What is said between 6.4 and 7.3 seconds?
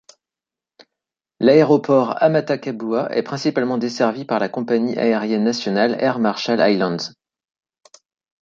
Islands.